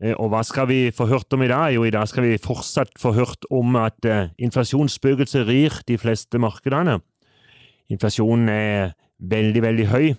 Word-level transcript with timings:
og 0.00 0.30
hva 0.32 0.40
skal 0.46 0.68
vi 0.70 0.78
få 0.96 1.04
hørt 1.10 1.32
om 1.36 1.42
i 1.44 1.48
dag? 1.50 1.74
Jo, 1.74 1.84
i 1.84 1.92
dag 1.92 2.08
skal 2.08 2.24
vi 2.24 2.38
fortsatt 2.40 2.94
få 2.98 3.12
hørt 3.12 3.44
om 3.52 3.76
at 3.76 4.06
eh, 4.08 4.30
inflasjonsspøkelset 4.40 5.44
rir 5.48 5.76
de 5.88 5.98
fleste 6.00 6.40
markedene. 6.40 7.00
Inflasjonen 7.92 8.48
er 8.48 8.94
veldig, 9.20 9.62
veldig 9.62 9.86
høy, 9.90 10.14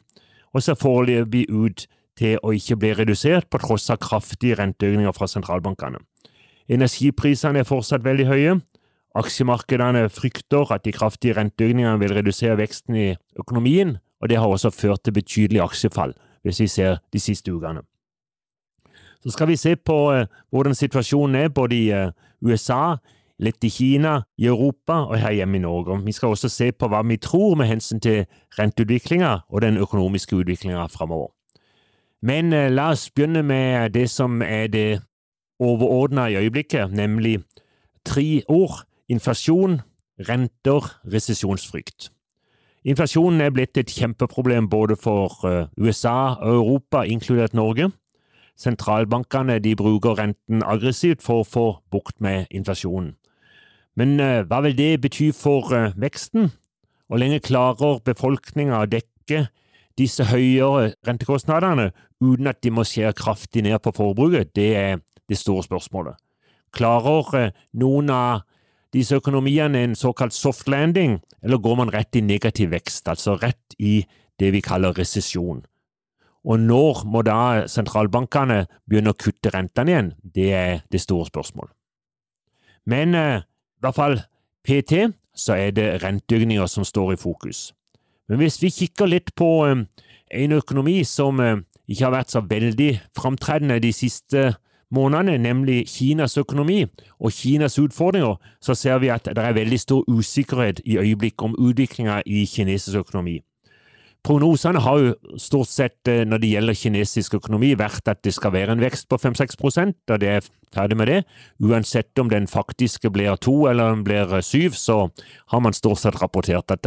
og 0.53 0.61
ser 0.61 0.77
foreløpig 0.77 1.47
ut 1.49 1.87
til 2.19 2.37
å 2.45 2.53
ikke 2.53 2.77
bli 2.77 2.93
redusert 2.99 3.49
på 3.49 3.61
tross 3.63 3.89
av 3.89 3.97
kraftige 4.03 4.59
renteøkninger 4.59 5.15
fra 5.17 5.29
sentralbankene. 5.31 6.03
Energiprisene 6.69 7.63
er 7.63 7.67
fortsatt 7.67 8.05
veldig 8.05 8.27
høye. 8.29 8.57
Aksjemarkedene 9.17 10.05
frykter 10.13 10.69
at 10.75 10.85
de 10.85 10.93
kraftige 10.95 11.39
renteøkningene 11.39 11.97
vil 12.03 12.13
redusere 12.15 12.59
veksten 12.59 12.99
i 12.99 13.07
økonomien, 13.39 13.97
og 14.21 14.29
det 14.29 14.37
har 14.37 14.47
også 14.47 14.69
ført 14.69 15.01
til 15.03 15.17
betydelig 15.17 15.63
aksjefall, 15.65 16.13
hvis 16.45 16.61
vi 16.61 16.69
ser 16.69 17.01
de 17.11 17.19
siste 17.19 17.49
ukene. 17.49 17.81
Så 19.23 19.29
skal 19.29 19.47
vi 19.47 19.55
se 19.55 19.75
på 19.75 20.11
eh, 20.13 20.25
hvordan 20.51 20.75
situasjonen 20.75 21.35
er 21.35 21.49
både 21.49 21.75
i 21.75 21.89
eh, 21.93 22.11
USA, 22.41 22.97
litt 23.41 23.63
i 23.63 23.69
Kina, 23.69 24.21
i 24.37 24.47
Europa 24.49 24.93
og 25.09 25.17
her 25.17 25.33
hjemme 25.33 25.57
i 25.57 25.61
Norge. 25.61 25.99
Vi 26.05 26.11
skal 26.11 26.33
også 26.33 26.49
se 26.49 26.71
på 26.71 26.89
hva 26.89 27.01
vi 27.05 27.17
tror 27.17 27.55
med 27.57 27.69
hensyn 27.69 28.01
til 28.01 28.25
renteutviklinga 28.59 29.37
og 29.49 29.61
den 29.61 29.77
økonomiske 29.77 30.35
utviklinga 30.35 30.87
framover. 30.93 31.29
Men 32.21 32.53
eh, 32.53 32.69
la 32.69 32.91
oss 32.95 33.09
begynne 33.09 33.43
med 33.43 33.93
det 33.93 34.09
som 34.09 34.41
er 34.41 34.67
det 34.67 35.01
overordna 35.59 36.25
i 36.29 36.35
øyeblikket, 36.41 36.91
nemlig 36.91 37.43
tre 38.05 38.41
ord 38.49 38.81
inflasjon, 39.09 39.81
renter, 40.29 40.97
resesjonsfrykt. 41.13 42.09
Inflasjonen 42.85 43.41
er 43.41 43.53
blitt 43.53 43.77
et 43.77 43.93
kjempeproblem 43.93 44.69
både 44.69 44.95
for 44.97 45.45
USA 45.77 46.33
og 46.41 46.55
Europa, 46.55 47.03
inkludert 47.05 47.53
Norge. 47.53 47.91
Sentralbankene 48.59 49.59
de 49.63 49.75
bruker 49.75 50.17
renten 50.19 50.63
aggressivt 50.63 51.23
for 51.23 51.41
å 51.41 51.47
få 51.47 51.65
bukt 51.91 52.19
med 52.21 52.51
inflasjonen. 52.51 53.15
Men 53.99 54.19
uh, 54.19 54.43
hva 54.47 54.61
vil 54.65 54.77
det 54.77 55.01
bety 55.03 55.31
for 55.35 55.71
uh, 55.75 55.91
veksten? 55.99 56.51
Hvor 57.07 57.19
lenge 57.19 57.41
klarer 57.43 57.99
befolkninga 58.05 58.83
å 58.83 58.89
dekke 58.89 59.47
disse 59.99 60.29
høyere 60.29 60.93
rentekostnadene 61.07 61.89
uten 62.23 62.47
at 62.47 62.61
de 62.63 62.71
må 62.71 62.85
skjære 62.87 63.17
kraftig 63.19 63.65
ned 63.65 63.81
på 63.83 63.91
forbruket? 63.97 64.53
Det 64.55 64.69
er 64.79 65.01
det 65.27 65.39
store 65.39 65.65
spørsmålet. 65.67 66.15
Klarer 66.71 67.35
uh, 67.35 67.59
noen 67.73 68.13
av 68.15 68.45
disse 68.95 69.15
økonomiene 69.15 69.85
en 69.85 69.95
såkalt 69.95 70.35
soft 70.35 70.67
landing, 70.71 71.19
eller 71.43 71.59
går 71.63 71.77
man 71.79 71.91
rett 71.93 72.15
i 72.15 72.23
negativ 72.23 72.71
vekst, 72.71 73.07
altså 73.07 73.37
rett 73.39 73.75
i 73.79 74.01
det 74.39 74.51
vi 74.55 74.63
kaller 74.63 74.95
resesjon? 74.97 75.63
Og 76.45 76.59
når 76.59 77.03
må 77.05 77.21
da 77.25 77.67
sentralbankene 77.69 78.65
begynne 78.89 79.13
å 79.13 79.17
kutte 79.17 79.51
rentene 79.53 79.93
igjen? 79.93 80.13
Det 80.21 80.49
er 80.57 80.81
det 80.91 81.01
store 81.03 81.29
spørsmålet. 81.29 81.73
Men 82.89 83.15
eh, 83.15 83.43
i 83.43 83.85
hvert 83.85 83.97
fall 83.97 84.17
PT 84.65 85.11
så 85.37 85.53
er 85.57 85.75
det 85.77 86.01
renteøkninger 86.03 86.65
som 86.65 86.85
står 86.85 87.13
i 87.13 87.19
fokus. 87.21 87.69
Men 88.29 88.41
hvis 88.41 88.57
vi 88.61 88.73
kikker 88.73 89.09
litt 89.09 89.35
på 89.37 89.51
eh, 89.67 89.85
en 90.41 90.57
økonomi 90.57 91.03
som 91.05 91.39
eh, 91.39 91.61
ikke 91.87 92.07
har 92.07 92.15
vært 92.15 92.33
så 92.33 92.41
veldig 92.47 92.91
framtredende 93.17 93.79
de 93.83 93.93
siste 93.93 94.49
månedene, 94.91 95.37
nemlig 95.37 95.85
Kinas 95.91 96.37
økonomi 96.41 96.81
og 97.19 97.31
Kinas 97.35 97.77
utfordringer, 97.79 98.35
så 98.61 98.75
ser 98.75 98.97
vi 99.03 99.11
at 99.13 99.29
det 99.29 99.45
er 99.45 99.55
veldig 99.55 99.79
stor 99.79 100.03
usikkerhet 100.09 100.81
i 100.85 100.97
øyeblikket 100.97 101.45
om 101.45 101.55
utviklinga 101.59 102.21
i 102.25 102.45
kinesisk 102.49 102.97
økonomi. 103.05 103.39
Prognosene 104.21 104.81
har 104.85 104.99
jo 105.01 105.37
stort 105.41 105.69
sett 105.71 106.05
når 106.05 106.41
det 106.43 106.49
gjelder 106.51 106.77
kinesisk 106.77 107.39
økonomi 107.39 107.71
vært 107.79 108.05
at 108.11 108.19
det 108.21 108.35
skal 108.35 108.53
være 108.53 108.75
en 108.75 108.83
vekst 108.83 109.07
på 109.09 109.17
5-6% 109.17 110.13
og 110.13 110.19
det 110.21 110.29
er 110.29 110.49
ferdig 110.75 110.97
med 110.99 111.09
det. 111.09 111.17
Uansett 111.57 112.21
om 112.21 112.29
den 112.29 112.45
faktiske 112.47 113.09
blir 113.09 113.39
to 113.41 113.65
eller 113.71 113.95
den 113.95 114.03
blir 114.05 114.35
syv, 114.45 114.77
så 114.77 115.09
har 115.49 115.63
man 115.65 115.73
stort 115.73 116.03
sett 116.03 116.21
rapportert 116.21 116.69
at 116.69 116.85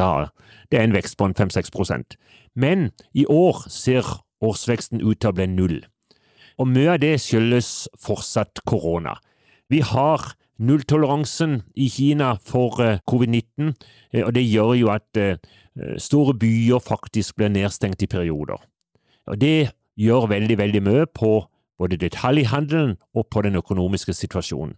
det 0.71 0.79
er 0.79 0.87
en 0.87 0.95
vekst 0.95 1.19
på 1.19 1.27
5-6 1.27 2.15
Men 2.55 2.93
i 3.13 3.27
år 3.27 3.67
ser 3.69 4.07
årsveksten 4.41 5.03
ut 5.03 5.19
til 5.19 5.33
å 5.33 5.35
bli 5.35 5.49
null. 5.51 5.77
Og 6.59 6.71
mye 6.71 6.95
av 6.95 7.03
det 7.03 7.19
skyldes 7.19 7.89
fortsatt 7.99 8.63
korona. 8.65 9.17
Vi 9.69 9.81
har 9.83 10.37
nulltoleransen 10.63 11.65
i 11.75 11.89
Kina 11.91 12.37
for 12.39 12.79
covid-19, 13.11 13.75
og 14.23 14.35
det 14.37 14.45
gjør 14.47 14.75
jo 14.79 14.91
at 14.95 15.19
store 15.99 16.35
byer 16.39 16.79
faktisk 16.79 17.37
ble 17.37 17.49
nedstengt 17.51 18.03
i 18.03 18.11
perioder. 18.11 18.61
Og 19.27 19.41
Det 19.41 19.71
gjør 19.97 20.29
veldig, 20.29 20.59
veldig 20.59 20.83
mye 20.83 21.07
på 21.07 21.45
både 21.79 21.97
detaljhandelen 21.97 22.97
og 23.15 23.27
på 23.31 23.43
den 23.43 23.57
økonomiske 23.57 24.13
situasjonen. 24.13 24.75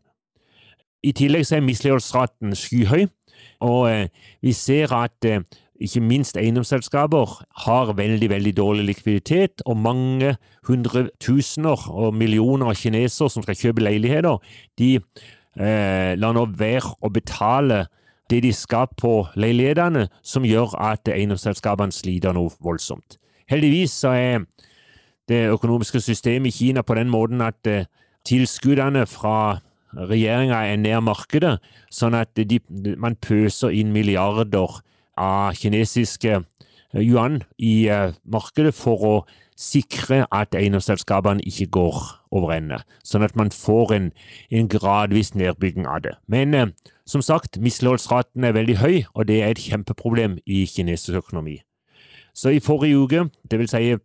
I 1.05 1.12
tillegg 1.12 1.47
så 1.47 1.57
er 1.57 1.65
misligholdsraten 1.65 2.57
skyhøy, 2.57 3.07
og 3.61 4.09
vi 4.43 4.53
ser 4.53 4.93
at 4.97 5.27
ikke 5.81 6.01
minst 6.01 6.37
eiendomsselskaper 6.41 7.33
har 7.67 7.93
veldig, 7.97 8.31
veldig 8.31 8.57
dårlig 8.57 8.84
likviditet, 8.84 9.63
og 9.67 9.77
mange 9.77 10.37
hundretusener 10.69 11.89
og 11.91 12.15
millioner 12.15 12.73
av 12.73 12.78
kinesere 12.81 13.31
som 13.31 13.45
skal 13.45 13.59
kjøpe 13.59 13.84
leiligheter, 13.84 14.41
de 14.78 14.97
eh, 14.97 16.17
lar 16.17 16.37
nå 16.37 16.47
være 16.57 16.97
å 17.01 17.13
betale 17.13 17.84
det 18.31 18.42
de 18.42 18.53
skal 18.53 18.88
på 18.98 19.26
leilighetene, 19.38 20.09
som 20.22 20.47
gjør 20.47 20.75
at 20.82 21.09
eiendomsselskapene 21.09 21.94
sliter 21.94 22.34
noe 22.34 22.50
voldsomt. 22.62 23.19
Heldigvis 23.50 23.94
så 24.03 24.14
er 24.19 24.47
det 25.31 25.47
økonomiske 25.50 26.00
systemet 26.03 26.54
i 26.54 26.56
Kina 26.59 26.82
på 26.82 26.94
den 26.98 27.10
måten 27.10 27.41
at 27.42 27.62
tilskuddene 28.26 29.06
fra 29.06 29.60
regjeringa 29.97 30.65
er 30.66 30.81
nær 30.81 31.00
markedet, 31.04 31.56
sånn 31.91 32.16
at 32.19 32.34
de, 32.36 32.59
man 32.98 33.16
pøser 33.22 33.75
inn 33.75 33.94
milliarder 33.94 34.81
av 35.16 35.56
kinesiske 35.56 36.42
yuan 36.97 37.41
i 37.59 37.86
markedet 38.26 38.75
for 38.76 39.06
å 39.06 39.15
sikre 39.56 40.25
at 40.34 40.55
eiendomsselskapene 40.55 41.44
ikke 41.49 41.67
går 41.78 42.00
over 42.37 42.53
ende, 42.56 42.83
sånn 43.05 43.25
at 43.25 43.37
man 43.37 43.50
får 43.55 43.94
en, 43.97 44.11
en 44.53 44.69
gradvis 44.69 45.34
nedbygging 45.34 45.89
av 45.89 46.03
det. 46.05 46.17
Men 46.28 46.55
eh, 46.55 46.75
som 47.09 47.22
sagt, 47.25 47.61
misligholdsraten 47.62 48.45
er 48.45 48.56
veldig 48.56 48.77
høy, 48.83 48.97
og 49.15 49.28
det 49.31 49.41
er 49.43 49.55
et 49.55 49.65
kjempeproblem 49.65 50.39
i 50.47 50.66
kinesisk 50.69 51.22
økonomi. 51.22 51.61
Så 52.37 52.53
i 52.53 52.61
forrige 52.61 52.99
uke, 53.00 53.25
vil 53.50 53.69
si 53.71 53.97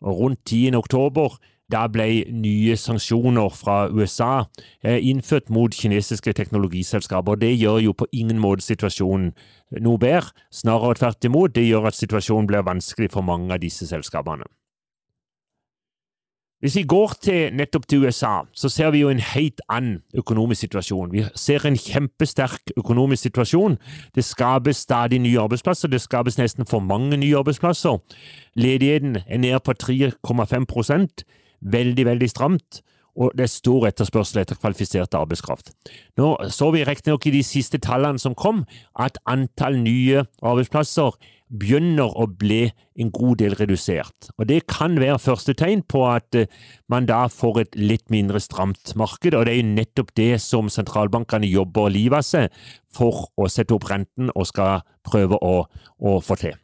rundt 0.00 0.40
10. 0.46 0.74
oktober, 0.78 1.36
da 1.72 1.82
ble 1.90 2.06
nye 2.30 2.76
sanksjoner 2.78 3.50
fra 3.50 3.88
USA 3.90 4.46
eh, 4.84 5.00
innført 5.02 5.50
mot 5.50 5.74
kinesiske 5.74 6.32
teknologiselskaper. 6.32 7.34
og 7.34 7.40
Det 7.40 7.58
gjør 7.58 7.78
jo 7.82 7.92
på 7.92 8.06
ingen 8.12 8.38
måte 8.38 8.62
situasjonen 8.62 9.32
noe 9.82 9.98
bedre, 9.98 10.30
snarere 10.54 10.94
tvert 10.94 11.26
imot. 11.26 11.54
Det 11.54 11.66
gjør 11.66 11.90
at 11.90 11.98
situasjonen 11.98 12.46
blir 12.46 12.62
vanskelig 12.62 13.10
for 13.12 13.26
mange 13.26 13.50
av 13.52 13.60
disse 13.60 13.88
selskapene. 13.90 14.46
Hvis 16.60 16.76
vi 16.76 16.82
går 16.88 17.12
til 17.20 17.52
nettopp 17.52 17.84
til 17.88 18.06
USA, 18.06 18.40
så 18.56 18.68
ser 18.72 18.90
vi 18.90 19.02
jo 19.02 19.10
en 19.12 19.20
helt 19.20 19.60
annen 19.68 19.98
økonomisk 20.16 20.60
situasjon. 20.60 21.12
Vi 21.12 21.24
ser 21.36 21.66
en 21.68 21.76
kjempesterk 21.76 22.72
økonomisk 22.76 23.22
situasjon. 23.28 23.76
Det 24.14 24.24
skapes 24.24 24.76
stadig 24.76 25.18
nye 25.20 25.40
arbeidsplasser. 25.40 25.88
Det 25.92 26.00
skapes 26.00 26.38
nesten 26.38 26.66
for 26.66 26.80
mange 26.80 27.16
nye 27.16 27.36
arbeidsplasser. 27.36 27.98
Ledigheten 28.56 29.18
er 29.26 29.38
nede 29.38 29.60
på 29.60 29.76
3,5% 29.82 31.24
Veldig, 31.60 32.06
veldig 32.06 32.30
stramt. 32.30 32.82
Og 33.16 33.32
det 33.36 33.46
er 33.46 33.52
stor 33.52 33.86
etterspørsel 33.88 34.42
etter 34.42 34.58
kvalifisert 34.60 35.14
arbeidskraft. 35.16 35.72
Nå 36.20 36.34
så 36.52 36.68
vi 36.74 36.84
riktignok 36.84 37.26
i 37.26 37.32
de 37.38 37.42
siste 37.44 37.80
tallene 37.80 38.20
som 38.20 38.36
kom, 38.36 38.64
at 39.00 39.16
antall 39.26 39.78
nye 39.80 40.26
arbeidsplasser 40.42 41.16
begynner 41.48 42.10
å 42.18 42.26
bli 42.26 42.66
en 42.98 43.10
god 43.14 43.38
del 43.42 43.54
redusert. 43.58 44.30
Og 44.38 44.48
Det 44.48 44.66
kan 44.66 44.98
være 45.00 45.18
første 45.22 45.54
tegn 45.54 45.82
på 45.82 46.02
at 46.08 46.34
eh, 46.34 46.50
man 46.88 47.06
da 47.06 47.26
får 47.30 47.60
et 47.60 47.78
litt 47.78 48.10
mindre 48.10 48.40
stramt 48.40 48.94
marked, 48.96 49.34
og 49.34 49.46
det 49.46 49.54
er 49.54 49.62
jo 49.62 49.74
nettopp 49.76 50.12
det 50.16 50.40
som 50.42 50.68
sentralbankene 50.72 51.46
jobber 51.46 51.90
livet 51.90 52.18
av 52.18 52.26
seg 52.26 52.62
for 52.92 53.28
å 53.36 53.48
sette 53.48 53.74
opp 53.74 53.88
renten 53.90 54.32
og 54.34 54.48
skal 54.50 54.82
prøve 55.06 55.38
å, 55.38 55.66
å 55.98 56.20
få 56.20 56.38
til. 56.40 56.56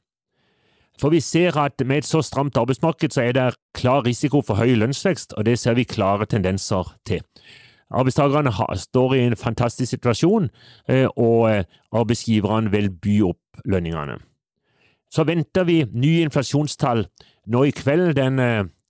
For 1.01 1.11
vi 1.11 1.23
ser 1.25 1.57
at 1.59 1.81
med 1.87 2.03
et 2.03 2.07
så 2.07 2.21
stramt 2.23 2.59
arbeidsmarked 2.59 3.15
så 3.15 3.25
er 3.25 3.37
det 3.37 3.47
klar 3.75 4.05
risiko 4.07 4.43
for 4.45 4.61
høy 4.61 4.77
lønnsvekst, 4.77 5.35
og 5.39 5.47
det 5.49 5.59
ser 5.59 5.79
vi 5.79 5.89
klare 5.89 6.29
tendenser 6.31 6.93
til. 7.09 7.25
Arbeidstakerne 7.93 8.53
står 8.81 9.15
i 9.17 9.25
en 9.27 9.37
fantastisk 9.37 9.91
situasjon, 9.91 10.51
eh, 10.89 11.09
og 11.17 11.51
eh, 11.51 11.65
arbeidsgiverne 11.93 12.73
vil 12.73 12.91
by 12.91 13.17
opp 13.33 13.65
lønningene. 13.69 14.21
Så 15.13 15.27
venter 15.29 15.67
vi 15.69 15.83
nye 15.93 16.25
inflasjonstall 16.25 17.05
nå 17.53 17.67
i 17.69 17.75
kveld, 17.77 18.15
den 18.17 18.41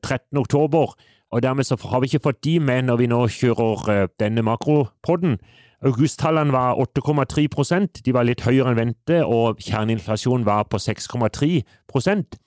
13. 0.07 0.39
oktober, 0.39 0.95
og 1.33 1.43
dermed 1.43 1.67
så 1.67 1.77
har 1.91 2.01
vi 2.01 2.11
ikke 2.11 2.27
fått 2.29 2.45
de 2.45 2.59
med 2.61 2.87
når 2.87 3.01
vi 3.01 3.09
nå 3.11 3.25
kjører 3.33 4.11
denne 4.21 4.45
makropodden. 4.47 5.39
Augusttallene 5.83 6.55
var 6.55 6.79
8,3% 6.79 8.03
de 8.07 8.15
var 8.15 8.27
litt 8.29 8.45
høyere 8.47 8.71
enn 8.71 8.79
ventet, 8.79 9.25
og 9.27 9.59
kjerneinflasjonen 9.65 10.47
var 10.47 10.69
på 10.71 10.79
6,3% 10.79 12.39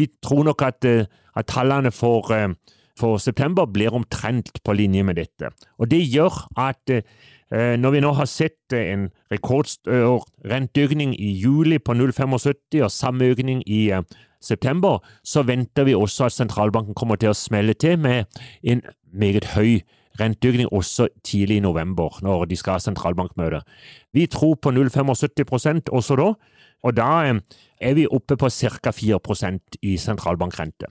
Vi 0.00 0.06
tror 0.24 0.46
nok 0.48 0.62
at, 0.64 0.84
eh, 0.84 1.04
at 1.36 1.46
tallene 1.46 1.92
for, 1.92 2.32
eh, 2.32 2.48
for, 2.98 3.18
september 3.18 3.66
blir 3.66 3.92
omtrent 3.92 4.64
på 4.64 4.72
linje 4.72 5.02
med 5.04 5.16
dette. 5.16 5.52
Og 5.78 5.88
Det 5.90 6.00
gjør 6.00 6.48
at 6.56 6.90
eh, 6.90 7.02
når 7.52 7.92
vi 7.92 8.00
nå 8.00 8.14
har 8.16 8.28
sett 8.30 8.72
en 8.72 9.10
rekordstor 9.28 10.22
renteøkning 10.48 11.10
i 11.20 11.34
juli 11.36 11.76
på 11.76 11.92
0,75 11.92 12.78
og 12.80 12.92
samme 12.94 13.28
økning 13.28 13.60
i 13.68 13.90
september, 14.40 15.02
så 15.24 15.42
venter 15.44 15.84
vi 15.84 15.94
også 15.94 16.30
at 16.30 16.36
sentralbanken 16.36 16.96
kommer 16.96 17.20
til 17.20 17.32
å 17.32 17.36
smelle 17.36 17.74
til 17.74 17.98
med 18.00 18.24
en 18.64 18.80
meget 19.12 19.52
høy 19.52 19.82
renteøkning 20.20 20.68
også 20.72 21.08
tidlig 21.24 21.56
i 21.56 21.64
november, 21.64 22.18
når 22.22 22.44
de 22.44 22.56
skal 22.56 22.76
ha 22.76 22.84
sentralbankmøte. 22.84 23.62
Vi 24.12 24.26
tror 24.26 24.54
på 24.54 24.70
0,75% 24.70 25.92
også 25.92 26.16
da, 26.20 26.32
og 26.82 26.96
da 26.96 27.10
eh, 27.28 27.40
er 27.80 27.94
vi 27.94 28.06
oppe 28.10 28.36
på 28.36 28.50
ca. 28.50 28.90
4% 28.90 29.78
i 29.82 29.96
sentralbankrente. 29.96 30.90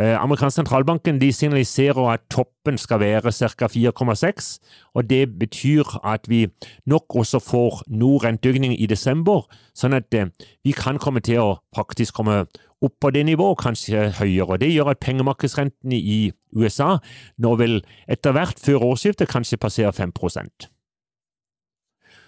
Eh, 0.00 0.16
amerikansk 0.16 0.56
sentralbanken 0.56 1.18
de 1.20 1.32
signaliserer 1.32 2.06
at 2.14 2.20
toppen 2.30 2.78
skal 2.78 3.00
være 3.00 3.32
ca. 3.32 3.66
4,6, 3.68 4.58
og 4.94 5.10
det 5.10 5.38
betyr 5.38 5.84
at 6.04 6.28
vi 6.28 6.46
nok 6.86 7.16
også 7.16 7.38
får 7.38 7.82
noe 7.92 8.22
renteøkning 8.24 8.72
i 8.80 8.88
desember, 8.88 9.44
sånn 9.76 9.92
at 9.92 10.14
eh, 10.16 10.30
vi 10.64 10.72
kan 10.72 10.96
komme 10.96 11.20
til 11.20 11.42
å 11.42 11.50
faktisk 11.76 12.16
komme 12.16 12.46
opp 12.82 12.94
på 13.04 13.10
det 13.12 13.26
nivået, 13.28 13.60
kanskje 13.60 14.08
høyere. 14.16 14.56
Det 14.64 14.72
gjør 14.72 14.94
at 14.94 15.02
pengemarkedsrentene 15.04 16.00
i 16.00 16.32
USA 16.56 16.96
nå 17.36 17.52
vil 17.60 17.82
etter 18.08 18.32
hvert 18.32 18.64
før 18.64 18.88
årsskiftet 18.94 19.28
kanskje 19.28 19.60
passere 19.60 19.92
5% 19.92 20.70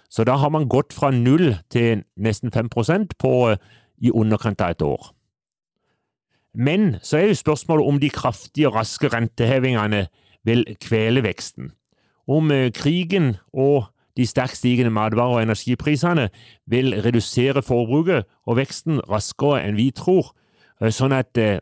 Så 0.09 0.23
da 0.23 0.37
har 0.37 0.49
man 0.53 0.69
gått 0.69 0.93
fra 0.93 1.09
null 1.11 1.57
til 1.69 2.05
nesten 2.15 2.53
5% 2.53 3.17
på 3.17 3.55
i 3.97 4.11
underkant 4.11 4.61
av 4.61 4.69
et 4.69 4.81
år. 4.81 5.14
Men 6.55 6.95
så 7.03 7.17
er 7.17 7.27
jo 7.27 7.41
spørsmålet 7.41 7.87
om 7.87 7.99
de 7.99 8.09
kraftige 8.09 8.69
og 8.69 8.77
raske 8.79 9.11
rentehevingene 9.11 10.07
vil 10.45 10.65
kvele 10.81 11.23
veksten. 11.25 11.71
Om 12.27 12.51
eh, 12.51 12.71
krigen 12.73 13.35
og 13.53 13.85
de 14.17 14.25
sterkt 14.25 14.57
stigende 14.57 14.93
matvare- 14.93 15.35
og 15.35 15.43
energiprisene 15.43 16.29
vil 16.67 16.95
redusere 17.05 17.61
forbruket 17.61 18.23
og 18.47 18.57
veksten 18.57 19.01
raskere 19.09 19.65
enn 19.65 19.75
vi 19.75 19.89
tror, 19.91 20.31
Eh, 20.83 20.91
sånn 20.91 21.15
at 21.15 21.37
eh, 21.39 21.59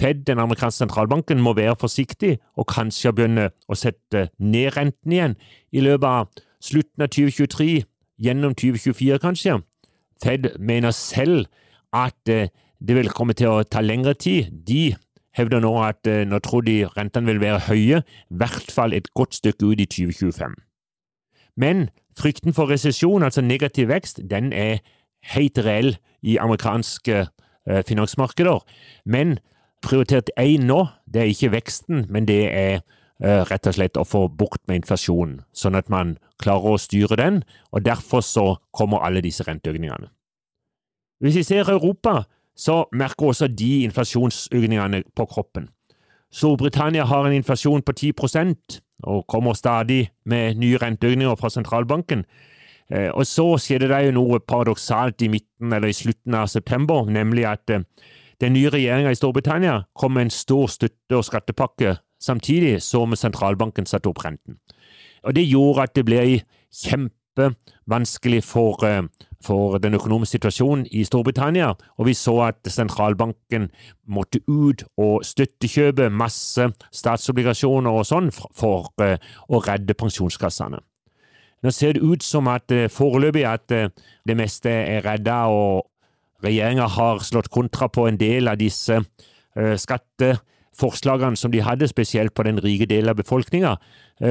Fed, 0.00 0.24
den 0.28 0.40
amerikanske 0.40 0.84
sentralbanken, 0.84 1.42
må 1.42 1.52
være 1.56 1.76
forsiktig 1.80 2.36
og 2.56 2.68
kanskje 2.72 3.12
begynne 3.16 3.50
å 3.68 3.76
sette 3.76 4.28
ned 4.40 4.72
renten 4.76 5.12
igjen 5.12 5.36
i 5.76 5.84
løpet 5.84 6.08
av 6.08 6.44
slutten 6.64 7.04
av 7.04 7.12
2023, 7.12 7.84
gjennom 8.24 8.54
2024 8.56 9.20
kanskje. 9.20 9.58
Fed 10.24 10.54
mener 10.56 10.94
selv 10.96 11.44
at 11.92 12.32
det 12.80 12.96
vil 12.96 13.12
komme 13.14 13.36
til 13.36 13.52
å 13.52 13.64
ta 13.64 13.80
lengre 13.84 14.14
tid. 14.14 14.50
De 14.66 14.96
hevder 15.36 15.60
nå 15.60 15.72
at 15.84 16.06
nå 16.06 16.40
tror 16.44 16.64
de 16.64 16.82
rentene 16.96 17.28
vil 17.28 17.40
være 17.42 17.66
høye, 17.68 18.02
i 18.02 18.40
hvert 18.40 18.72
fall 18.72 18.96
et 18.96 19.08
godt 19.14 19.36
stykke 19.36 19.68
ut 19.68 19.80
i 19.80 19.86
2025. 19.86 20.54
Men 21.56 21.88
frykten 22.16 22.56
for 22.56 22.72
resesjon, 22.72 23.24
altså 23.24 23.44
negativ 23.44 23.88
vekst, 23.92 24.22
den 24.30 24.52
er 24.52 24.80
helt 25.34 25.58
reell 25.60 25.96
i 26.24 26.38
amerikanske 26.40 27.26
Eh, 27.66 27.82
finansmarkeder. 27.86 28.62
Men 29.04 29.38
prioritert 29.82 30.30
én 30.38 30.68
nå, 30.70 30.84
det 31.10 31.22
er 31.22 31.32
ikke 31.32 31.50
veksten, 31.50 32.04
men 32.08 32.28
det 32.28 32.44
er 32.46 32.74
eh, 32.78 33.42
rett 33.50 33.66
og 33.66 33.74
slett 33.74 33.98
å 33.98 34.04
få 34.06 34.28
bukt 34.30 34.62
med 34.70 34.84
inflasjonen, 34.84 35.40
sånn 35.50 35.74
at 35.74 35.90
man 35.90 36.14
klarer 36.38 36.76
å 36.76 36.78
styre 36.78 37.18
den, 37.18 37.40
og 37.74 37.82
derfor 37.82 38.22
så 38.22 38.44
kommer 38.70 39.02
alle 39.02 39.24
disse 39.24 39.42
renteøkningene. 39.48 40.12
Hvis 41.18 41.40
vi 41.40 41.42
ser 41.48 41.72
Europa, 41.72 42.28
så 42.56 42.84
merker 42.92 43.30
også 43.30 43.48
de 43.52 43.84
inflasjonsøkningene 43.84 45.02
på 45.16 45.26
kroppen. 45.28 45.68
Storbritannia 46.32 47.04
har 47.04 47.26
en 47.26 47.32
inflasjon 47.36 47.82
på 47.82 47.92
10% 47.92 48.80
og 49.04 49.26
kommer 49.28 49.54
stadig 49.54 50.10
med 50.24 50.56
nye 50.56 50.78
renteøkninger 50.80 51.34
fra 51.34 51.50
sentralbanken. 51.52 52.24
Eh, 52.90 53.10
og 53.10 53.26
så 53.26 53.46
skjedde 53.60 53.88
det 53.90 54.02
jo 54.06 54.16
noe 54.16 54.40
paradoksalt 54.40 55.22
i 55.22 55.28
midten 55.28 55.72
eller 55.72 55.90
i 55.90 55.96
slutten 55.96 56.34
av 56.34 56.46
september, 56.46 57.04
nemlig 57.10 57.46
at 57.48 57.70
eh, 57.70 57.84
den 58.40 58.52
nye 58.52 58.70
regjeringa 58.70 59.10
i 59.10 59.18
Storbritannia 59.18 59.82
kom 59.94 60.12
med 60.12 60.28
en 60.28 60.34
stor 60.34 60.66
støtte- 60.66 61.16
og 61.16 61.24
skattepakke, 61.24 61.96
samtidig 62.20 62.82
som 62.82 63.14
sentralbanken 63.16 63.86
satte 63.86 64.08
opp 64.08 64.24
renten. 64.24 64.58
Og 65.24 65.34
Det 65.34 65.48
gjorde 65.48 65.82
at 65.82 65.94
det 65.96 66.04
ble 66.04 66.40
kjempevanskelig 67.36 68.44
for, 68.44 68.84
eh, 68.84 69.02
for 69.40 69.78
den 69.78 69.94
økonomiske 69.94 70.38
situasjonen 70.38 70.86
i 70.90 71.04
Storbritannia, 71.04 71.74
og 71.98 72.06
vi 72.06 72.12
så 72.14 72.48
at 72.48 72.56
sentralbanken 72.64 73.70
måtte 74.08 74.40
ut 74.48 74.84
og 74.96 75.24
støttekjøpe 75.24 76.10
masse 76.10 76.72
statsobligasjoner 76.92 77.90
og 77.90 78.04
sånn 78.06 78.32
for 78.32 78.90
å 78.98 79.60
redde 79.68 79.94
pensjonskassene. 79.94 80.78
Nå 81.62 81.70
ser 81.70 81.92
det 81.92 82.02
ut 82.02 82.22
som 82.22 82.48
at 82.48 82.70
uh, 82.70 82.86
foreløpig 82.88 83.44
at 83.46 83.68
det 83.68 84.36
meste 84.36 84.68
er 84.68 85.02
redda, 85.02 85.46
og 85.48 85.86
regjeringa 86.44 86.86
har 86.86 87.18
slått 87.18 87.48
kontra 87.50 87.88
på 87.88 88.06
en 88.08 88.16
del 88.16 88.48
av 88.48 88.58
disse 88.58 89.00
uh, 89.00 89.76
skatteforslagene 90.76 91.36
som 91.36 91.50
de 91.52 91.62
hadde, 91.62 91.88
spesielt 91.88 92.34
på 92.34 92.42
den 92.42 92.58
rike 92.62 92.86
delen 92.86 93.08
av 93.08 93.16
befolkninga. 93.16 93.76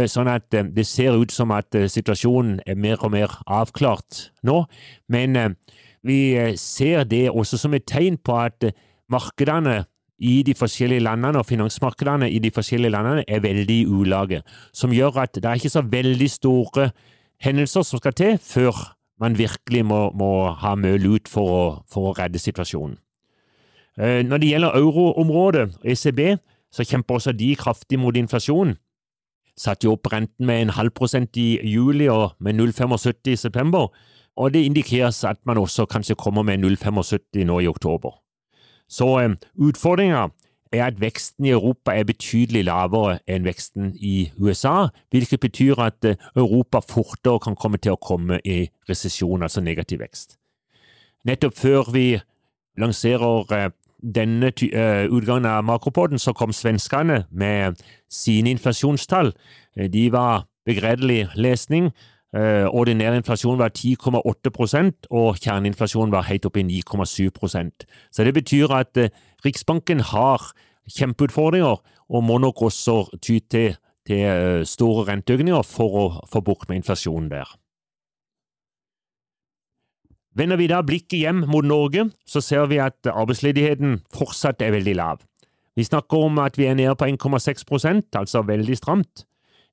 Sånn 0.08 0.28
at 0.28 0.50
det 0.52 0.86
ser 0.86 1.16
ut 1.18 1.32
som 1.32 1.52
at 1.52 1.74
situasjonen 1.74 2.62
er 2.66 2.76
mer 2.76 2.98
og 3.04 3.12
mer 3.12 3.30
avklart 3.48 4.32
nå. 4.44 4.66
Men 5.10 5.56
vi 6.04 6.36
ser 6.58 7.06
det 7.06 7.30
også 7.32 7.58
som 7.58 7.74
et 7.74 7.86
tegn 7.86 8.18
på 8.18 8.38
at 8.38 8.64
markedene 9.10 9.86
i 10.20 10.44
de 10.44 10.54
forskjellige 10.56 11.04
landene 11.04 11.40
og 11.40 11.46
finansmarkedene 11.46 12.30
i 12.32 12.40
de 12.40 12.52
forskjellige 12.52 12.92
landene 12.92 13.26
er 13.28 13.42
veldig 13.44 13.86
ulage, 13.88 14.42
som 14.72 14.94
gjør 14.94 15.20
at 15.26 15.36
det 15.36 15.46
er 15.46 15.56
ikke 15.56 15.70
så 15.70 15.82
veldig 15.84 16.30
store 16.32 16.92
hendelser 17.44 17.84
som 17.84 18.00
skal 18.00 18.14
til 18.16 18.38
før 18.40 18.96
man 19.20 19.38
virkelig 19.38 19.84
må, 19.86 20.12
må 20.16 20.52
ha 20.52 20.75
mye 20.75 21.00
lut 21.00 21.28
for 21.28 21.52
å, 21.52 21.66
for 21.92 22.12
å 22.12 22.16
redde 22.16 22.40
situasjonen. 22.40 22.98
Eh, 24.00 24.25
når 24.25 24.38
det 24.38 24.50
gjelder 24.50 24.75
euroområdet 24.75 25.78
ECB, 25.84 26.38
så 26.72 26.84
kjemper 26.84 27.16
også 27.16 27.32
de 27.32 27.56
kraftig 27.56 28.00
mot 28.00 28.16
inflasjon. 28.16 28.75
Satte 29.58 29.88
jo 29.88 29.94
opp 29.96 30.12
renten 30.12 30.46
med 30.46 30.62
en 30.62 30.74
halv 30.75 30.92
prosent 30.92 31.38
i 31.40 31.60
juli 31.64 32.10
og 32.12 32.36
med 32.40 32.60
0,75 32.60 33.32
i 33.32 33.36
september, 33.36 33.88
og 34.36 34.54
det 34.54 34.66
indikeres 34.68 35.24
at 35.24 35.40
man 35.46 35.58
også 35.58 35.86
kanskje 35.86 36.16
kommer 36.16 36.44
med 36.44 36.60
0,75 36.60 37.46
nå 37.46 37.60
i 37.60 37.68
oktober. 37.68 38.12
Så 38.88 39.20
eh, 39.20 39.38
utfordringa 39.56 40.28
er 40.74 40.86
at 40.86 41.00
veksten 41.02 41.46
i 41.46 41.54
Europa 41.56 41.94
er 41.96 42.04
betydelig 42.04 42.66
lavere 42.68 43.20
enn 43.28 43.46
veksten 43.46 43.94
i 43.96 44.32
USA, 44.38 44.90
hvilket 45.12 45.40
betyr 45.40 45.80
at 45.80 46.06
eh, 46.06 46.20
Europa 46.36 46.82
fortere 46.84 47.40
kan 47.40 47.56
komme 47.56 47.78
til 47.78 47.96
å 47.96 48.02
komme 48.02 48.42
i 48.44 48.66
resesjon, 48.90 49.44
altså 49.44 49.64
negativ 49.64 50.04
vekst. 50.04 50.36
Nettopp 51.25 51.56
før 51.56 51.92
vi 51.96 52.20
lanserer 52.78 53.72
denne 54.16 54.52
uh, 54.54 55.06
utgangen 55.10 55.48
av 55.50 55.64
makropoden, 55.66 56.20
så 56.22 56.34
kom 56.34 56.54
svenskene 56.54 57.24
med 57.32 57.82
sine 58.12 58.54
inflasjonstall. 58.54 59.34
De 59.92 60.10
var 60.14 60.46
begredelig 60.66 61.28
lesning. 61.36 61.92
Ordinær 62.36 63.16
inflasjon 63.16 63.60
var 63.60 63.72
10,8% 63.72 65.08
og 65.08 65.38
kjerneinflasjonen 65.40 66.12
var 66.12 66.26
helt 66.28 66.48
oppe 66.50 66.60
i 66.60 66.66
9,7% 66.68 67.86
Så 68.12 68.24
det 68.28 68.34
betyr 68.36 68.74
at 68.76 68.98
Riksbanken 69.46 70.00
har 70.00 70.44
kjempeutfordringer 70.92 71.82
og 72.10 72.24
må 72.24 72.38
nok 72.42 72.62
også 72.70 72.98
ty 73.22 73.40
til, 73.50 73.76
til 74.08 74.24
eh, 74.26 74.64
store 74.68 75.08
renteøkninger 75.10 75.66
for 75.66 76.00
å 76.02 76.06
få 76.30 76.42
bort 76.46 76.68
med 76.70 76.84
inflasjonen 76.84 77.32
der. 77.32 77.50
Vender 80.36 80.60
vi 80.60 80.68
da 80.68 80.82
blikket 80.84 81.22
hjem 81.22 81.46
mot 81.48 81.65
Norge, 81.65 82.10
så 82.27 82.42
ser 82.44 82.68
vi 82.68 82.82
at 82.84 83.08
arbeidsledigheten 83.08 84.01
fortsatt 84.13 84.62
er 84.62 84.75
veldig 84.75 84.96
lav. 85.00 85.24
Vi 85.75 85.84
snakker 85.84 86.27
om 86.27 86.39
at 86.44 86.58
vi 86.60 86.68
er 86.68 86.75
nede 86.75 86.96
på 86.96 87.08
1,6% 87.08 88.15
altså 88.15 88.44
veldig 88.48 88.77
stramt. 88.77 89.25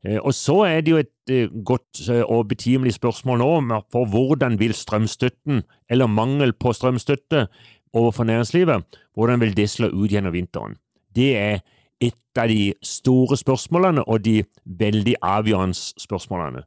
Eh, 0.04 0.18
og 0.18 0.34
så 0.34 0.62
er 0.66 0.80
det 0.80 0.90
jo 0.90 1.02
et 1.02 1.30
eh, 1.30 1.50
godt 1.64 2.02
og 2.26 2.48
betimelig 2.48 2.96
spørsmål 2.98 3.38
nå 3.38 3.82
for 3.92 4.06
hvordan 4.06 4.58
vil 4.58 4.74
strømstøtten, 4.74 5.62
eller 5.90 6.06
mangel 6.06 6.52
på 6.52 6.72
strømstøtte, 6.72 7.46
overfor 7.92 8.24
næringslivet, 8.24 8.98
hvordan 9.14 9.40
vil 9.40 9.56
det 9.56 9.70
slå 9.70 9.90
ut 9.92 10.10
gjennom 10.10 10.32
vinteren? 10.32 10.78
Det 11.14 11.36
er 11.36 11.58
et 12.00 12.38
av 12.38 12.48
de 12.48 12.72
store 12.82 13.36
spørsmålene 13.36 14.04
og 14.08 14.24
de 14.24 14.42
veldig 14.64 15.14
avgjørende 15.22 15.76
spørsmålene. 15.76 16.64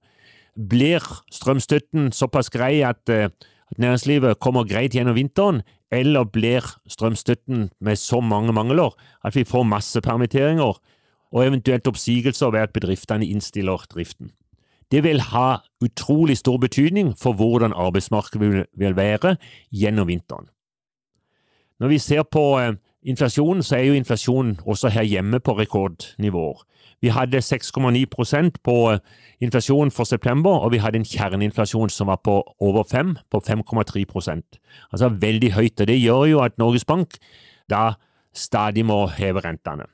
Blir 0.69 1.03
strømstøtten 1.31 2.11
såpass 2.15 2.51
grei 2.53 2.83
eh, 2.83 2.89
at 2.93 3.09
næringslivet 3.81 4.39
kommer 4.39 4.67
greit 4.67 4.95
gjennom 4.95 5.15
vinteren, 5.17 5.61
eller 5.91 6.25
blir 6.25 6.65
strømstøtten 6.89 7.69
med 7.79 7.95
så 7.95 8.19
mange 8.21 8.53
mangler 8.53 8.95
at 9.23 9.35
vi 9.35 9.43
får 9.43 9.63
masse 9.63 10.01
permitteringer 10.01 10.79
og 11.31 11.45
eventuelt 11.45 11.87
oppsigelser 11.87 12.51
ved 12.51 12.59
at 12.59 12.73
bedriftene 12.73 13.27
innstiller 13.27 13.85
driften? 13.91 14.31
Det 14.91 15.03
vil 15.03 15.19
ha 15.21 15.57
utrolig 15.81 16.37
stor 16.37 16.57
betydning 16.57 17.15
for 17.17 17.33
hvordan 17.33 17.73
arbeidsmarkedet 17.73 18.65
vil 18.77 18.95
være 18.95 19.35
gjennom 19.71 20.07
vinteren. 20.07 20.49
Når 21.79 21.87
vi 21.87 21.97
ser 21.97 22.23
på 22.23 22.59
eh, 22.59 22.77
inflasjonen, 23.03 23.63
så 23.63 23.75
er 23.75 23.89
jo 23.89 23.93
inflasjonen 23.93 24.59
også 24.65 24.89
her 24.89 25.03
hjemme 25.03 25.39
på 25.39 25.57
rekordnivåer. 25.57 26.63
Vi 27.01 27.11
hadde 27.13 27.41
6,9% 27.43 28.59
på 28.63 28.75
eh, 28.91 28.99
inflasjon 29.43 29.91
for 29.91 30.03
september, 30.03 30.51
og 30.63 30.71
vi 30.71 30.79
hadde 30.81 31.01
en 31.01 31.07
kjerneinflasjon 31.07 31.89
som 31.89 32.07
var 32.07 32.21
på 32.23 32.39
over 32.59 32.83
5, 32.83 33.15
på 33.31 33.41
5,3 33.47 34.05
Altså 34.91 35.09
veldig 35.09 35.53
høyt. 35.53 35.81
og 35.81 35.87
Det 35.87 36.01
gjør 36.01 36.25
jo 36.25 36.39
at 36.39 36.57
Norges 36.57 36.85
Bank 36.85 37.17
da 37.69 37.93
stadig 38.33 38.85
må 38.85 39.07
heve 39.07 39.39
rentene. 39.39 39.85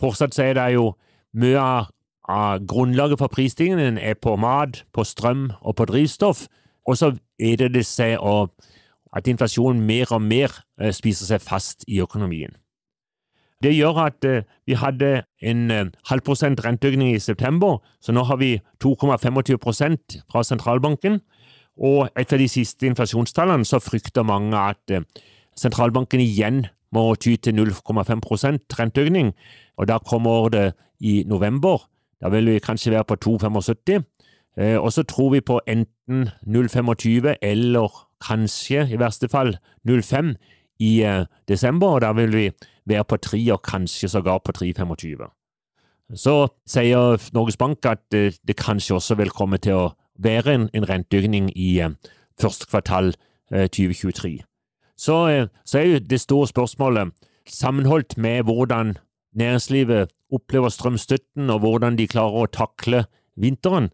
Fortsatt 0.00 0.34
så 0.34 0.42
er 0.42 0.54
det 0.54 0.74
jo 0.74 0.94
mye 1.32 1.58
av, 1.58 1.90
av 2.28 2.66
grunnlaget 2.66 3.18
for 3.18 3.28
prisstigningen 3.28 3.98
er 3.98 4.14
på 4.14 4.36
mat, 4.36 4.84
på 4.92 5.04
strøm 5.04 5.50
og 5.60 5.76
på 5.76 5.84
drivstoff, 5.84 6.46
og 6.86 6.96
så 6.96 7.12
er 7.38 7.56
det 7.56 7.74
det 7.74 7.86
seg 7.86 8.18
at 9.16 9.28
inflasjonen 9.28 9.82
mer 9.86 10.12
og 10.14 10.22
mer 10.22 10.54
eh, 10.80 10.92
spiser 10.94 11.26
seg 11.26 11.42
fast 11.44 11.84
i 11.88 12.00
økonomien. 12.00 12.54
Det 13.62 13.74
gjør 13.76 13.98
at 14.06 14.24
eh, 14.24 14.42
vi 14.66 14.76
hadde 14.78 15.22
en 15.42 15.70
eh, 15.70 15.90
halv 16.08 16.24
prosent 16.24 16.64
renteøkning 16.64 17.14
i 17.14 17.20
september, 17.20 17.78
så 18.00 18.12
nå 18.12 18.24
har 18.24 18.40
vi 18.40 18.58
2,25% 18.84 20.20
fra 20.32 20.42
sentralbanken. 20.46 21.20
Og 21.80 22.08
etter 22.18 22.40
de 22.40 22.48
siste 22.48 22.88
inflasjonstallene 22.88 23.64
så 23.64 23.80
frykter 23.80 24.26
mange 24.26 24.56
at 24.58 25.04
sentralbanken 25.56 26.20
igjen 26.20 26.66
må 26.92 27.14
ty 27.14 27.36
til 27.36 27.54
0,5% 27.56 28.76
renteøkning, 28.76 29.30
og 29.78 29.88
da 29.88 29.96
kommer 29.98 30.50
det 30.52 30.66
i 31.00 31.22
november. 31.26 31.86
Da 32.20 32.28
vil 32.28 32.50
vi 32.50 32.58
kanskje 32.60 32.92
være 32.92 33.06
på 33.08 33.16
2,75. 33.24 34.02
Og 34.82 34.92
så 34.92 35.06
tror 35.08 35.30
vi 35.32 35.40
på 35.40 35.60
enten 35.64 36.28
0,25 36.44 37.38
eller 37.40 37.88
kanskje 38.20 38.88
i 38.92 38.98
verste 39.00 39.28
fall 39.28 39.54
0,5 39.88 40.34
i 40.80 41.02
eh, 41.04 41.24
desember, 41.48 41.96
og 41.96 42.00
da 42.04 42.12
vil 42.16 42.32
vi 42.32 42.46
være 42.90 43.06
på 43.08 43.18
3 43.22 43.40
og 43.54 43.62
kanskje 43.66 44.10
sågar 44.12 44.42
på 44.44 44.54
3,25. 44.56 45.28
Så 46.18 46.34
sier 46.66 47.22
Norges 47.34 47.56
Bank 47.56 47.86
at 47.86 48.02
eh, 48.14 48.34
det 48.46 48.58
kanskje 48.58 48.96
også 48.98 49.16
vil 49.20 49.30
komme 49.30 49.60
til 49.62 49.78
å 49.78 49.88
være 50.18 50.54
en, 50.54 50.68
en 50.74 50.88
renteøkning 50.88 51.50
i 51.54 51.72
eh, 51.80 51.94
første 52.40 52.66
kvartal 52.70 53.14
2023. 53.50 54.44
Så, 54.94 55.14
så 55.66 55.78
er 55.80 55.86
jo 55.88 56.02
det 56.06 56.20
store 56.22 56.46
spørsmålet, 56.46 57.08
sammenholdt 57.48 58.14
med 58.14 58.44
hvordan 58.46 58.92
næringslivet 59.34 60.12
opplever 60.30 60.70
strømstøtten, 60.70 61.50
og 61.50 61.64
hvordan 61.64 61.98
de 61.98 62.06
klarer 62.06 62.44
å 62.44 62.52
takle 62.54 63.00
vinteren, 63.34 63.88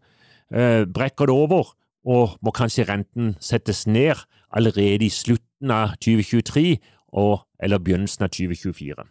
brekker 0.93 1.25
det 1.25 1.33
over 1.33 1.71
og 2.07 2.37
må 2.41 2.53
kanskje 2.55 2.87
renten 2.87 3.33
settes 3.43 3.85
ned 3.87 4.21
allerede 4.55 5.05
i 5.05 5.11
slutten 5.11 5.73
av 5.73 5.97
2023 6.03 6.77
og, 7.17 7.41
eller 7.59 7.81
begynnelsen 7.81 8.27
av 8.27 8.29
2024. 8.29 9.05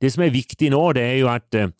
Det 0.00 0.12
som 0.12 0.22
er 0.22 0.34
viktig 0.34 0.70
nå, 0.70 0.80
det 0.94 1.02
er 1.02 1.16
jo 1.22 1.30
at, 1.32 1.54
eh, 1.54 1.72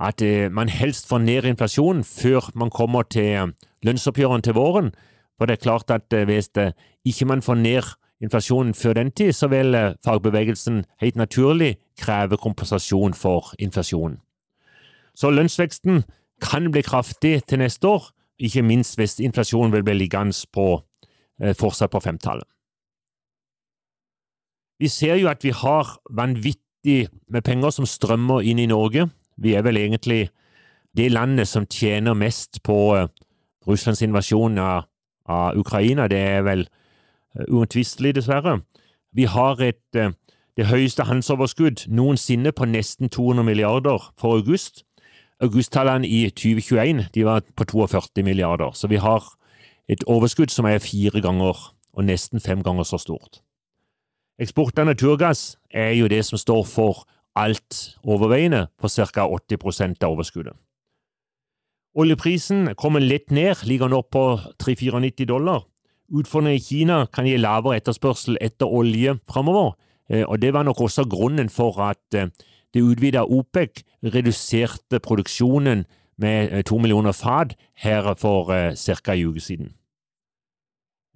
at 0.00 0.22
eh, 0.22 0.50
man 0.50 0.68
helst 0.68 1.08
får 1.08 1.22
ned 1.22 1.48
inflasjonen 1.52 2.04
før 2.04 2.50
man 2.54 2.70
kommer 2.70 3.02
til 3.02 3.30
eh, 3.36 3.46
lønnsoppgjørene 3.86 4.42
til 4.42 4.56
våren. 4.56 4.92
For 5.38 5.46
det 5.46 5.58
er 5.58 5.64
klart 5.64 5.90
at 5.90 6.12
hvis 6.28 6.50
ikke 7.04 7.24
man 7.24 7.40
får 7.42 7.54
ned 7.54 7.86
inflasjonen 8.20 8.74
før 8.74 8.92
den 8.92 9.10
tid, 9.10 9.32
så 9.32 9.48
vil 9.48 9.72
fagbevegelsen 10.04 10.84
helt 11.00 11.16
naturlig 11.16 11.78
kreve 11.96 12.36
kompensasjon 12.36 13.14
for 13.14 13.54
inflasjonen. 13.58 14.18
Så 15.14 15.30
lønnsveksten 15.30 16.04
kan 16.44 16.68
bli 16.72 16.82
kraftig 16.82 17.46
til 17.48 17.58
neste 17.58 17.88
år, 17.88 18.10
ikke 18.38 18.62
minst 18.62 19.00
hvis 19.00 19.16
inflasjonen 19.20 19.72
vil 19.72 19.84
bli 19.84 19.94
liggende 19.94 20.36
på 20.52 20.82
fortsatt 21.56 21.90
på 21.90 22.04
femtallet. 22.04 22.44
Vi 24.80 24.88
ser 24.88 25.18
jo 25.20 25.28
at 25.28 25.44
vi 25.44 25.52
har 25.52 25.98
vanvittig 26.10 27.08
med 27.28 27.42
penger 27.44 27.70
som 27.70 27.86
strømmer 27.86 28.40
inn 28.40 28.58
i 28.58 28.68
Norge. 28.70 29.10
Vi 29.36 29.52
er 29.54 29.62
vel 29.62 29.76
egentlig 29.76 30.30
det 30.96 31.10
landet 31.12 31.48
som 31.48 31.66
tjener 31.66 32.16
mest 32.16 32.62
på 32.64 32.78
eh, 32.96 33.08
Russlands 33.68 34.02
invasjon 34.02 34.58
av, 34.58 34.86
av 35.28 35.58
Ukraina. 35.60 36.08
Det 36.08 36.18
er 36.18 36.40
vel 36.42 36.64
uh, 36.64 37.44
uomtvistelig, 37.48 38.14
dessverre. 38.16 38.62
Vi 39.12 39.28
har 39.28 39.60
et, 39.60 39.84
uh, 39.96 40.10
det 40.56 40.66
høyeste 40.66 41.04
handelsoverskudd 41.04 41.84
noensinne 41.92 42.52
på 42.52 42.64
nesten 42.64 43.12
200 43.12 43.44
milliarder 43.44 44.08
for 44.18 44.40
august. 44.40 44.86
Augusttallene 45.40 46.08
i 46.08 46.24
2021 46.30 47.04
de 47.14 47.24
var 47.28 47.44
på 47.56 47.68
42 47.68 48.24
milliarder, 48.24 48.72
så 48.72 48.88
vi 48.88 48.96
har 48.96 49.28
et 49.88 50.04
overskudd 50.06 50.50
som 50.50 50.64
er 50.64 50.80
fire 50.80 51.20
ganger 51.20 51.70
og 51.92 52.04
nesten 52.04 52.40
fem 52.40 52.64
ganger 52.64 52.88
så 52.88 52.98
stort. 52.98 53.42
Eksport 54.40 54.78
av 54.80 54.86
naturgass 54.88 55.58
er 55.68 55.90
jo 55.98 56.06
det 56.08 56.22
som 56.24 56.40
står 56.40 56.62
for 56.64 57.02
alt 57.36 57.98
overveiende, 58.08 58.68
på 58.80 58.88
ca. 58.88 59.26
80% 59.28 60.00
av 60.00 60.14
overskuddet. 60.14 60.56
Oljeprisen 61.94 62.70
kommer 62.78 63.02
litt 63.04 63.28
ned, 63.34 63.60
ligger 63.68 63.90
nå 63.90 64.00
på 64.08 64.24
394 64.62 65.26
dollar. 65.28 65.66
Utfordringen 66.10 66.56
i 66.56 66.64
Kina 66.64 67.02
kan 67.12 67.28
gi 67.28 67.36
lavere 67.36 67.76
etterspørsel 67.80 68.38
etter 68.40 68.70
olje 68.70 69.18
framover, 69.28 69.74
eh, 70.08 70.24
og 70.24 70.40
det 70.40 70.54
var 70.54 70.64
nok 70.64 70.80
også 70.86 71.04
grunnen 71.10 71.50
for 71.52 71.76
at 71.84 72.16
eh, 72.16 72.30
det 72.72 72.82
utvida 72.82 73.26
OPEC 73.26 73.84
reduserte 74.02 75.02
produksjonen 75.04 75.84
med 76.16 76.48
eh, 76.48 76.64
to 76.64 76.78
millioner 76.78 77.12
fat 77.12 77.52
her 77.74 78.14
for 78.16 78.48
ca. 78.48 79.12
en 79.12 79.26
uke 79.28 79.40
siden. 79.40 79.74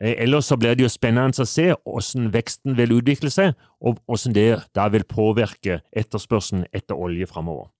Eh, 0.05 0.15
ellers 0.23 0.45
så 0.45 0.59
blir 0.61 0.77
det 0.77 0.85
jo 0.85 0.93
spennende 0.93 1.41
å 1.41 1.49
se 1.49 1.71
hvordan 1.73 2.29
veksten 2.35 2.77
vil 2.77 2.99
utvikle 2.99 3.31
seg, 3.33 3.55
og 3.81 4.03
hvordan 4.05 4.37
det 4.37 4.49
da 4.77 4.91
vil 4.93 5.07
påvirke 5.09 5.81
etterspørselen 5.97 6.67
etter 6.77 6.99
olje 6.99 7.29
framover. 7.31 7.71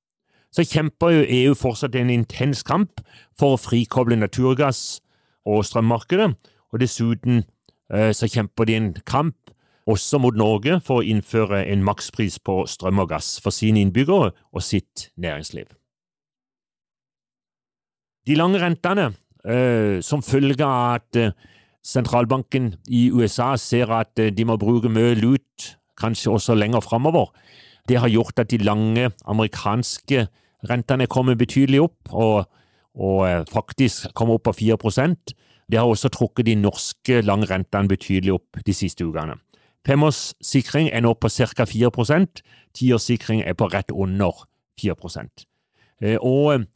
Så 0.55 0.65
kjemper 0.65 1.13
jo 1.13 1.27
EU 1.29 1.55
fortsatt 1.59 1.97
en 1.99 2.13
intens 2.15 2.63
kamp 2.65 3.03
for 3.39 3.55
å 3.55 3.61
frikoble 3.61 4.17
naturgass 4.17 5.03
og 5.45 5.67
strømmarkedet, 5.67 6.31
og 6.73 6.81
dessuten 6.81 7.43
uh, 7.93 8.15
så 8.15 8.31
kjemper 8.31 8.71
de 8.71 8.77
en 8.79 8.93
kamp 9.05 9.37
også 9.91 10.19
mot 10.23 10.37
Norge, 10.37 10.79
for 10.81 11.03
å 11.03 11.05
innføre 11.05 11.65
en 11.69 11.85
makspris 11.85 12.39
på 12.41 12.63
strøm 12.71 13.03
og 13.03 13.11
gass 13.11 13.35
for 13.45 13.53
sine 13.53 13.83
innbyggere 13.85 14.31
og 14.33 14.63
sitt 14.65 15.11
næringsliv. 15.21 15.67
De 18.25 18.39
lange 18.39 18.63
rentene, 18.63 19.11
eh, 19.45 20.01
som 20.01 20.23
følge 20.25 20.65
av 20.65 20.95
at 20.95 21.19
eh, 21.21 21.35
sentralbanken 21.85 22.75
i 22.89 23.11
USA 23.13 23.55
ser 23.61 23.93
at 23.93 24.19
eh, 24.19 24.33
de 24.33 24.47
må 24.49 24.57
bruke 24.61 24.91
mye 24.93 25.15
lut, 25.19 25.75
kanskje 26.01 26.33
også 26.33 26.57
lenger 26.59 26.83
framover, 26.83 27.31
det 27.89 28.01
har 28.01 28.09
gjort 28.09 28.41
at 28.41 28.51
de 28.51 28.59
lange 28.65 29.11
amerikanske 29.29 30.27
rentene 30.71 31.07
kommer 31.07 31.37
betydelig 31.37 31.83
opp, 31.85 32.13
og, 32.13 32.49
og 32.97 33.19
eh, 33.29 33.43
faktisk 33.53 34.09
kommer 34.15 34.39
opp 34.39 34.49
på 34.49 34.57
4% 34.77 35.35
Det 35.71 35.79
har 35.79 35.89
også 35.89 36.09
trukket 36.13 36.47
de 36.47 36.55
norske 36.55 37.23
langrentene 37.25 37.89
betydelig 37.89 38.35
opp 38.35 38.59
de 38.67 38.73
siste 38.73 39.05
ukene. 39.05 39.39
Femårssikring 39.87 40.91
er 40.93 41.01
nå 41.01 41.15
på 41.15 41.29
ca. 41.29 41.65
4% 41.65 42.43
tiårssikring 42.77 43.43
er 43.43 43.55
på 43.55 43.69
rett 43.73 43.91
under 43.91 44.45
4 44.81 44.95
eh, 46.01 46.19
Og 46.21 46.67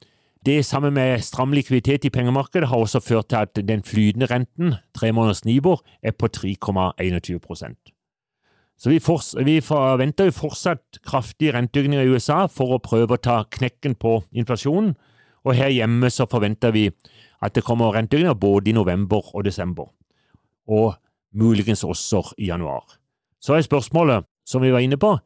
det 0.49 0.65
sammen 0.65 0.95
med 0.97 1.21
stram 1.25 1.53
likviditet 1.53 2.07
i 2.09 2.13
pengemarkedet 2.13 2.69
har 2.71 2.81
også 2.81 3.01
ført 3.05 3.29
til 3.29 3.45
at 3.45 3.61
den 3.69 3.83
flytende 3.85 4.27
renten, 4.31 4.75
tre 4.97 5.13
måneders 5.13 5.45
Nibor, 5.45 5.83
er 6.03 6.17
på 6.17 6.29
3,21% 6.37 7.93
Så 8.79 8.91
vi, 8.91 8.99
for, 8.99 9.45
vi, 9.45 9.61
forventer 9.61 10.31
jo 10.31 10.37
fortsatt 10.37 11.01
kraftig 11.05 11.53
renteøkninger 11.55 12.07
i 12.07 12.13
USA 12.15 12.47
for 12.47 12.77
å 12.77 12.83
prøve 12.83 13.19
å 13.19 13.23
ta 13.23 13.43
knekken 13.51 13.99
på 13.99 14.23
inflasjonen, 14.33 14.95
og 15.45 15.55
her 15.55 15.73
hjemme 15.75 16.11
så 16.11 16.27
forventer 16.31 16.73
vi 16.73 16.89
at 17.43 17.55
det 17.55 17.65
kommer 17.67 17.93
renteøkninger 17.95 18.39
både 18.39 18.71
i 18.71 18.77
november 18.77 19.35
og 19.35 19.45
desember, 19.45 19.91
og 20.67 20.95
muligens 21.35 21.85
også 21.85 22.23
i 22.39 22.49
januar. 22.49 22.87
Så 23.41 23.55
er 23.55 23.67
spørsmålet, 23.67 24.25
som 24.47 24.63
vi 24.63 24.73
var 24.73 24.83
inne 24.83 24.97
på, 24.97 25.19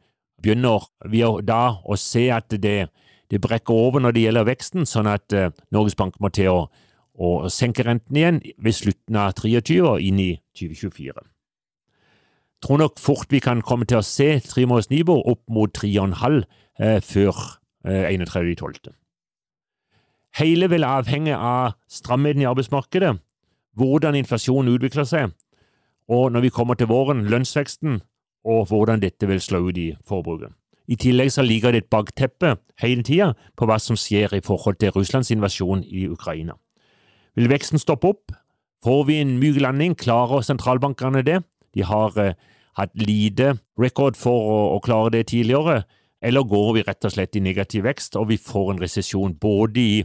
begynner 0.43 0.83
vi 1.09 1.23
da 1.47 1.77
å 1.85 1.97
se 1.97 2.27
at 2.33 2.51
det, 2.61 2.89
det 3.33 3.41
brekker 3.41 3.73
over 3.73 4.03
når 4.03 4.13
det 4.13 4.25
gjelder 4.27 4.45
veksten, 4.45 4.85
sånn 4.85 5.09
at 5.09 5.33
uh, 5.33 5.49
Norges 5.73 5.97
Bank 5.97 6.19
må 6.21 6.29
til 6.33 6.51
å, 6.51 6.57
å, 7.17 7.29
senke 7.49 7.85
renten 7.87 8.19
igjen 8.19 8.41
ved 8.61 8.77
slutten 8.77 9.17
av 9.17 9.33
2023 9.39 9.79
og 9.89 10.03
inn 10.05 10.21
i 10.21 10.31
2024. 10.59 11.23
tror 12.63 12.79
nok 12.79 12.99
fort 13.01 13.33
vi 13.33 13.41
kan 13.43 13.61
komme 13.65 13.89
til 13.89 13.99
å 13.99 14.05
se 14.05 14.37
tre 14.45 14.67
måneders 14.69 14.91
Nibor 14.93 15.25
opp 15.27 15.41
mot 15.49 15.73
3,5 15.73 16.43
eh, 16.79 17.01
før 17.01 17.41
eh, 17.89 18.13
31.12. 18.13 18.93
Hele 20.37 20.69
vil 20.69 20.85
avhenge 20.87 21.35
av 21.35 21.73
stramheten 21.89 22.41
i 22.41 22.49
arbeidsmarkedet, 22.49 23.17
hvordan 23.77 24.15
inflasjonen 24.15 24.73
utvikler 24.77 25.09
seg, 25.09 25.33
og 26.07 26.31
når 26.31 26.47
vi 26.47 26.53
kommer 26.53 26.77
til 26.77 26.89
våren, 26.89 27.25
lønnsveksten, 27.29 28.01
og 28.45 28.67
hvordan 28.69 29.01
dette 29.01 29.27
vil 29.27 29.41
slå 29.41 29.65
ut 29.67 29.77
i 29.77 29.93
forbruket. 30.07 30.53
I 30.87 30.97
tillegg 30.99 31.31
så 31.31 31.43
ligger 31.45 31.71
det 31.71 31.85
et 31.85 31.91
bakteppe 31.93 32.57
hele 32.83 33.03
tida 33.07 33.31
på 33.55 33.67
hva 33.69 33.77
som 33.79 33.97
skjer 33.99 34.35
i 34.35 34.43
forhold 34.43 34.81
til 34.81 34.91
Russlands 34.95 35.31
invasjon 35.31 35.83
i 35.87 36.07
Ukraina. 36.11 36.57
Vil 37.37 37.49
veksten 37.49 37.79
stoppe 37.81 38.11
opp? 38.11 38.33
Får 38.83 39.05
vi 39.07 39.21
en 39.23 39.37
myk 39.39 39.61
landing? 39.63 39.95
Klarer 39.95 40.43
sentralbankene 40.43 41.23
det? 41.23 41.39
De 41.73 41.85
har 41.87 42.17
eh, 42.19 42.35
hatt 42.77 42.91
lite 42.99 43.55
rekord 43.79 44.17
for 44.19 44.49
å, 44.51 44.57
å, 44.75 44.81
klare 44.83 45.13
det 45.15 45.29
tidligere. 45.31 45.85
Eller 46.23 46.43
går 46.47 46.73
vi 46.75 46.83
rett 46.83 47.07
og 47.07 47.13
slett 47.15 47.35
i 47.39 47.43
negativ 47.43 47.87
vekst, 47.87 48.17
og 48.19 48.29
vi 48.31 48.39
får 48.39 48.73
en 48.73 48.83
resesjon 48.83 49.37
både 49.39 49.79
i 49.79 50.03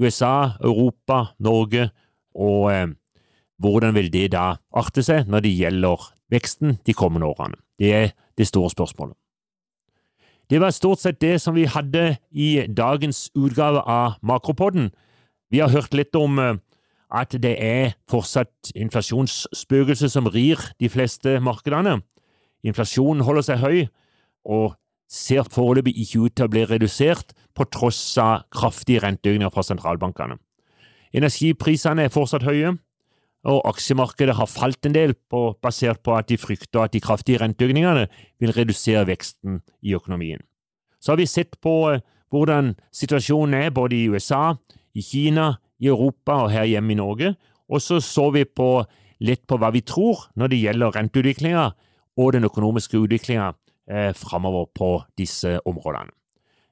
USA, 0.00 0.54
Europa, 0.62 1.34
Norge, 1.42 1.88
og 2.34 2.70
eh, 2.72 2.86
hvordan 3.62 3.94
vil 3.98 4.10
det 4.14 4.30
da 4.34 4.54
arte 4.74 5.02
seg 5.06 5.28
når 5.30 5.44
det 5.44 5.54
gjelder 5.58 6.08
veksten 6.34 6.78
de 6.86 6.94
kommende 6.94 7.28
årene? 7.30 7.58
Det 7.78 7.92
er 7.94 8.08
det 8.38 8.48
store 8.50 8.70
spørsmålet. 8.70 9.18
Det 10.50 10.60
var 10.60 10.70
stort 10.70 11.00
sett 11.00 11.20
det 11.20 11.38
som 11.40 11.54
vi 11.56 11.64
hadde 11.64 12.16
i 12.30 12.66
dagens 12.68 13.30
utgave 13.34 13.80
av 13.80 14.18
Makropodden. 14.22 14.90
Vi 15.50 15.62
har 15.62 15.72
hørt 15.72 15.94
litt 15.94 16.14
om 16.16 16.38
eh, 16.38 16.56
at 17.14 17.36
det 17.40 17.54
er 17.62 17.94
fortsatt 18.10 18.72
inflasjonsspøkelset 18.74 20.12
som 20.12 20.28
rir 20.28 20.60
de 20.80 20.90
fleste 20.90 21.38
markedene. 21.40 22.00
Inflasjonen 22.64 23.24
holder 23.24 23.46
seg 23.46 23.62
høy, 23.62 23.78
og 24.44 24.74
ser 25.10 25.46
foreløpig 25.52 25.94
ikke 26.02 26.26
ut 26.26 26.36
til 26.36 26.48
å 26.48 26.52
bli 26.52 26.64
redusert, 26.68 27.32
på 27.54 27.66
tross 27.70 28.00
av 28.18 28.48
kraftige 28.50 29.04
renteøkninger 29.04 29.52
fra 29.54 29.62
sentralbankene. 29.62 30.40
Energiprisene 31.14 32.08
er 32.08 32.12
fortsatt 32.12 32.42
høye, 32.42 32.74
og 33.44 33.60
aksjemarkedet 33.68 34.36
har 34.38 34.48
falt 34.48 34.86
en 34.88 34.94
del 34.96 35.14
på, 35.30 35.54
basert 35.62 36.00
på 36.04 36.14
at 36.16 36.30
de 36.30 36.38
frykter 36.40 36.84
at 36.84 36.94
de 36.94 37.02
kraftige 37.04 37.40
renteøkningene 37.42 38.06
vil 38.40 38.54
redusere 38.56 39.06
veksten 39.08 39.60
i 39.84 39.94
økonomien. 39.96 40.40
Så 41.00 41.12
har 41.12 41.20
vi 41.20 41.28
sett 41.28 41.58
på 41.60 41.74
eh, 41.92 42.00
hvordan 42.32 42.72
situasjonen 42.92 43.54
er 43.66 43.74
både 43.74 43.98
i 43.98 44.08
USA, 44.08 44.56
i 44.94 45.02
Kina, 45.04 45.54
i 45.78 45.90
Europa 45.92 46.44
og 46.46 46.52
her 46.54 46.64
hjemme 46.70 46.94
i 46.94 46.98
Norge, 46.98 47.34
og 47.68 47.82
så 47.82 48.00
så 48.00 48.30
vi 48.32 48.44
på 48.44 48.84
litt 49.24 49.44
på 49.46 49.58
hva 49.60 49.70
vi 49.74 49.84
tror 49.86 50.26
når 50.36 50.52
det 50.52 50.62
gjelder 50.62 50.96
renteutviklinga 50.96 51.68
og 52.20 52.32
den 52.34 52.46
økonomiske 52.48 52.98
utviklinga 52.98 53.52
eh, 53.90 54.12
framover 54.16 54.68
på 54.74 54.90
disse 55.18 55.58
områdene. 55.64 56.12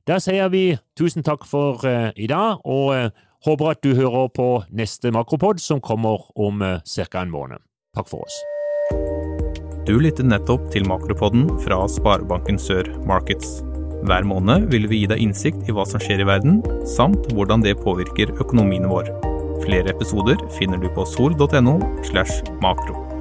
Da 0.06 0.18
sier 0.18 0.48
vi 0.50 0.72
tusen 0.98 1.22
takk 1.22 1.44
for 1.46 1.84
eh, 1.86 2.10
i 2.16 2.26
dag, 2.30 2.64
og 2.64 2.94
eh, 2.96 3.10
håper 3.46 3.74
at 3.74 3.82
du 3.82 3.94
hører 3.98 4.30
på 4.34 4.48
neste 4.70 5.12
makropod 5.14 5.60
som 5.62 5.82
kommer 5.82 6.24
om 6.38 6.62
eh, 6.62 6.80
ca. 6.84 7.22
en 7.22 7.32
måned. 7.32 7.62
Takk 7.96 8.08
for 8.08 8.24
oss. 8.26 8.38
Du 9.82 9.96
lyttet 9.98 10.28
nettopp 10.30 10.68
til 10.70 10.86
Makropodden 10.86 11.48
fra 11.64 11.80
Sparebanken 11.90 12.60
Sør 12.62 12.86
Markets. 13.08 13.60
Hver 14.06 14.26
måned 14.26 14.68
vil 14.70 14.86
vi 14.90 15.02
gi 15.02 15.10
deg 15.10 15.22
innsikt 15.24 15.66
i 15.66 15.74
hva 15.74 15.84
som 15.86 16.02
skjer 16.02 16.22
i 16.22 16.26
verden, 16.26 16.60
samt 16.86 17.28
hvordan 17.34 17.66
det 17.66 17.80
påvirker 17.82 18.34
økonomien 18.38 18.86
vår. 18.90 19.10
Flere 19.62 19.94
episoder 19.94 20.38
finner 20.58 20.78
du 20.82 20.88
på 20.94 21.06
sol.no 21.06 21.78
slash 22.06 22.42
makro. 22.62 23.11